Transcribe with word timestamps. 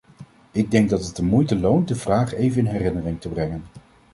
Ik 0.51 0.71
denk 0.71 0.89
dat 0.89 1.05
het 1.05 1.15
de 1.15 1.23
moeite 1.23 1.55
loont 1.59 1.87
de 1.87 1.95
vraag 1.95 2.33
even 2.33 2.57
in 2.65 2.71
herinnering 2.71 3.21
te 3.21 3.29
brengen. 3.29 3.63